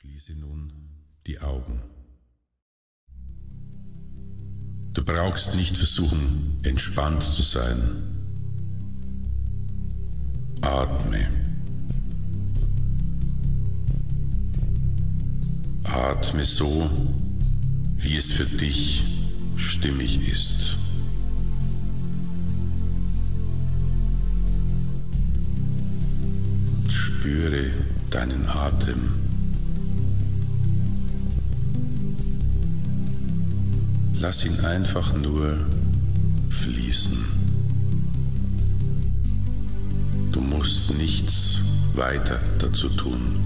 Schließe 0.00 0.34
nun 0.34 0.72
die 1.26 1.40
Augen. 1.40 1.82
Du 4.92 5.04
brauchst 5.04 5.56
nicht 5.56 5.76
versuchen, 5.76 6.60
entspannt 6.62 7.24
zu 7.24 7.42
sein. 7.42 7.80
Atme. 10.60 11.26
Atme 15.82 16.44
so, 16.44 16.88
wie 17.96 18.16
es 18.18 18.30
für 18.30 18.46
dich 18.46 19.04
stimmig 19.56 20.28
ist. 20.28 20.76
Spüre 26.88 27.72
deinen 28.10 28.46
Atem. 28.46 29.27
Lass 34.20 34.44
ihn 34.44 34.58
einfach 34.60 35.14
nur 35.14 35.56
fließen. 36.50 37.24
Du 40.32 40.40
musst 40.40 40.92
nichts 40.94 41.60
weiter 41.94 42.40
dazu 42.58 42.88
tun. 42.88 43.36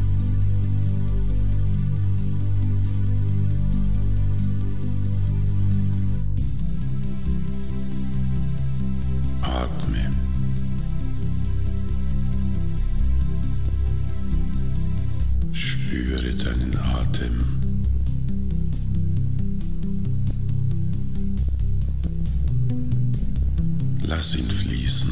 Atme. 9.43 10.11
Spüre 15.53 16.33
deinen 16.35 16.79
Atem. 16.79 17.72
Lass 24.15 24.35
ihn 24.35 24.51
fließen. 24.51 25.11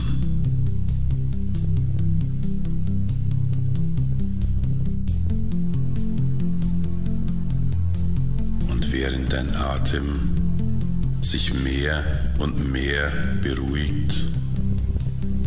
Und 8.68 8.92
während 8.92 9.32
dein 9.32 9.56
Atem 9.56 10.04
sich 11.22 11.54
mehr 11.54 12.04
und 12.40 12.70
mehr 12.70 13.10
beruhigt, 13.42 14.28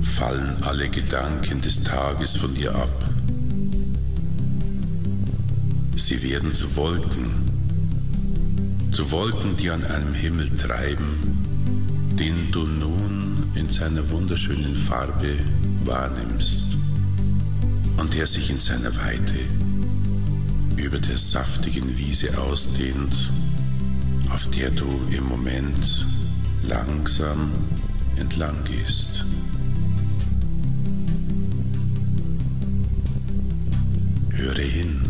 fallen 0.01 0.63
alle 0.63 0.89
Gedanken 0.89 1.61
des 1.61 1.83
Tages 1.83 2.35
von 2.35 2.55
dir 2.55 2.73
ab. 2.73 3.11
Sie 5.95 6.23
werden 6.23 6.53
zu 6.53 6.75
Wolken, 6.75 7.29
zu 8.89 9.11
Wolken, 9.11 9.55
die 9.57 9.69
an 9.69 9.83
einem 9.83 10.13
Himmel 10.13 10.49
treiben, 10.49 11.19
den 12.17 12.51
du 12.51 12.65
nun 12.65 13.32
in 13.55 13.69
seiner 13.69 14.09
wunderschönen 14.09 14.75
Farbe 14.75 15.37
wahrnimmst 15.85 16.67
und 17.97 18.13
der 18.13 18.25
sich 18.25 18.49
in 18.49 18.59
seiner 18.59 18.95
Weite 18.95 19.35
über 20.75 20.97
der 20.97 21.17
saftigen 21.17 21.97
Wiese 21.97 22.37
ausdehnt, 22.37 23.31
auf 24.29 24.49
der 24.49 24.71
du 24.71 24.87
im 25.15 25.25
Moment 25.25 26.07
langsam 26.67 27.51
entlang 28.15 28.55
gehst. 28.63 29.25
Höre 34.31 34.55
hin, 34.55 35.01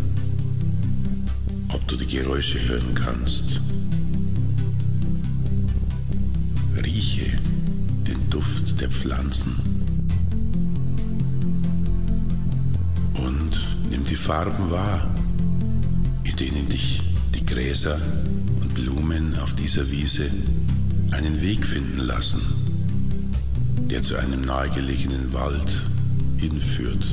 ob 1.70 1.88
du 1.88 1.96
die 1.96 2.08
Geräusche 2.08 2.60
hören 2.68 2.94
kannst. 2.94 3.62
Rieche 6.84 7.40
den 8.08 8.30
Duft 8.30 8.80
der 8.82 8.90
Pflanzen 8.90 9.56
und 13.16 13.60
nimm 13.90 14.04
die 14.04 14.16
Farben 14.16 14.72
wahr, 14.72 15.08
in 16.24 16.36
denen 16.36 16.70
dich 16.70 17.02
die 17.36 17.46
Gräser 17.46 18.00
und 18.60 18.74
Blumen 18.74 19.38
auf 19.40 19.54
dieser 19.54 19.90
Wiese 19.92 20.30
einen 21.12 21.42
Weg 21.42 21.66
finden 21.66 22.00
lassen, 22.00 22.42
der 23.90 24.02
zu 24.02 24.18
einem 24.18 24.42
nahegelegenen 24.42 25.32
Wald 25.34 25.74
hinführt. 26.38 27.06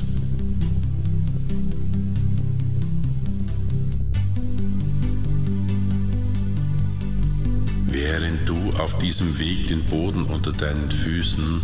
Auf 8.81 8.97
diesem 8.97 9.39
Weg 9.39 9.69
den 9.69 9.85
Boden 9.85 10.25
unter 10.25 10.53
deinen 10.53 10.91
Füßen 10.91 11.61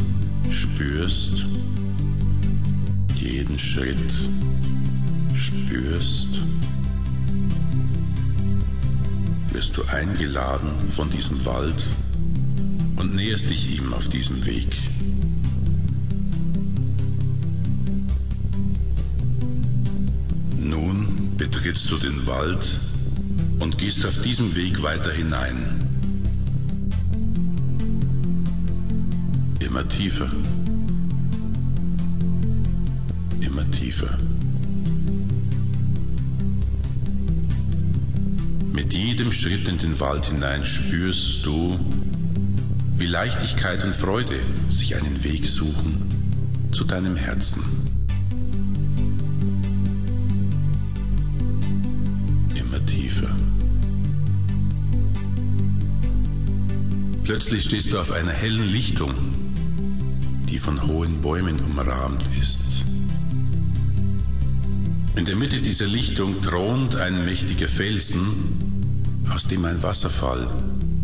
spürst, 0.50 1.46
jeden 3.14 3.58
Schritt 3.58 3.96
spürst, 5.34 6.28
wirst 9.50 9.76
du 9.78 9.84
eingeladen 9.84 10.68
von 10.90 11.08
diesem 11.08 11.42
Wald 11.46 11.88
und 12.96 13.14
näherst 13.14 13.48
dich 13.48 13.78
ihm 13.78 13.94
auf 13.94 14.08
diesem 14.08 14.44
Weg. 14.44 14.68
Nun 20.60 21.34
betrittst 21.38 21.90
du 21.90 21.96
den 21.96 22.26
Wald 22.26 22.80
und 23.58 23.78
gehst 23.78 24.04
auf 24.04 24.20
diesem 24.20 24.54
Weg 24.54 24.82
weiter 24.82 25.12
hinein. 25.12 25.95
Immer 29.76 29.88
tiefer. 29.88 30.30
Immer 33.42 33.70
tiefer. 33.72 34.16
Mit 38.72 38.94
jedem 38.94 39.30
Schritt 39.32 39.68
in 39.68 39.76
den 39.76 40.00
Wald 40.00 40.24
hinein 40.24 40.64
spürst 40.64 41.44
du, 41.44 41.78
wie 42.96 43.06
Leichtigkeit 43.06 43.84
und 43.84 43.94
Freude 43.94 44.40
sich 44.70 44.96
einen 44.96 45.22
Weg 45.24 45.44
suchen 45.44 46.06
zu 46.72 46.84
deinem 46.84 47.16
Herzen. 47.16 47.60
Immer 52.54 52.86
tiefer. 52.86 53.28
Plötzlich 57.24 57.64
stehst 57.64 57.92
du 57.92 58.00
auf 58.00 58.10
einer 58.10 58.32
hellen 58.32 58.68
Lichtung, 58.68 59.14
die 60.56 60.60
von 60.60 60.86
hohen 60.86 61.20
Bäumen 61.20 61.60
umrahmt 61.60 62.24
ist. 62.40 62.86
In 65.14 65.26
der 65.26 65.36
Mitte 65.36 65.60
dieser 65.60 65.84
Lichtung 65.86 66.40
thront 66.40 66.96
ein 66.96 67.26
mächtiger 67.26 67.68
Felsen, 67.68 68.22
aus 69.28 69.48
dem 69.48 69.66
ein 69.66 69.82
Wasserfall 69.82 70.48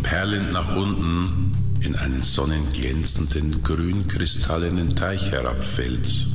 perlend 0.03 0.55
nach 0.55 0.75
unten 0.75 1.53
in 1.81 1.95
einen 1.97 2.23
sonnenglänzenden 2.23 3.61
grünkristallenen 3.61 4.97
Teich 4.97 5.33
herabfällt. 5.33 6.29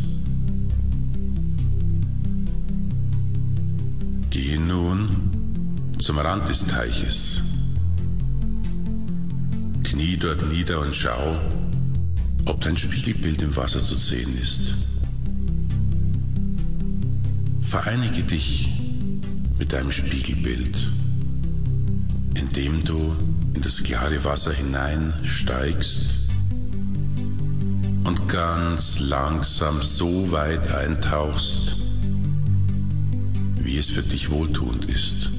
Gehe 4.30 4.60
nun 4.60 5.10
zum 5.98 6.20
Rand 6.20 6.50
des 6.50 6.66
Teiches. 6.66 7.42
Knie 9.82 10.18
dort 10.18 10.48
nieder 10.48 10.82
und 10.82 10.96
schau, 10.96 11.36
ob 12.48 12.62
dein 12.62 12.78
Spiegelbild 12.78 13.42
im 13.42 13.56
Wasser 13.56 13.84
zu 13.84 13.96
sehen 13.96 14.38
ist. 14.42 14.74
Vereinige 17.62 18.24
dich 18.24 18.70
mit 19.60 19.74
deinem 19.74 19.92
Spiegelbild, 19.92 20.92
indem 22.36 22.84
du 22.86 23.16
in 23.54 23.62
das 23.62 23.84
klare 23.84 24.24
Wasser 24.24 24.54
hineinsteigst 24.54 26.30
und 28.06 28.30
ganz 28.30 29.00
langsam 29.00 29.82
so 29.82 30.32
weit 30.32 30.72
eintauchst, 30.72 31.76
wie 33.60 33.78
es 33.78 33.90
für 33.90 34.04
dich 34.04 34.30
wohltuend 34.30 34.86
ist. 34.86 35.32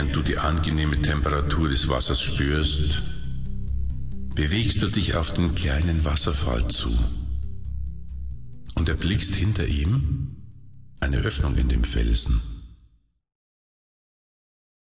Während 0.00 0.16
du 0.16 0.22
die 0.22 0.38
angenehme 0.38 1.02
Temperatur 1.02 1.68
des 1.68 1.86
Wassers 1.86 2.22
spürst, 2.22 3.02
bewegst 4.34 4.80
du 4.80 4.88
dich 4.88 5.14
auf 5.14 5.34
den 5.34 5.54
kleinen 5.54 6.06
Wasserfall 6.06 6.66
zu 6.68 6.88
und 8.76 8.88
erblickst 8.88 9.34
hinter 9.34 9.66
ihm 9.66 10.38
eine 11.00 11.18
Öffnung 11.18 11.54
in 11.58 11.68
dem 11.68 11.84
Felsen. 11.84 12.40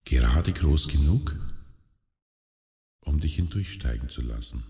Gerade 0.04 0.52
groß 0.52 0.86
genug, 0.86 1.34
um 3.00 3.18
dich 3.18 3.34
hindurchsteigen 3.34 4.08
zu 4.08 4.20
lassen. 4.20 4.62